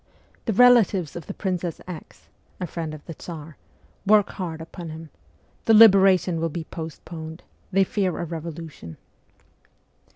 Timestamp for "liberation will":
5.75-6.49